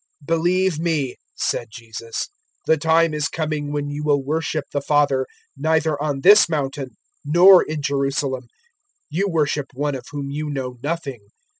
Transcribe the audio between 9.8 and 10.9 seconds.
of whom you know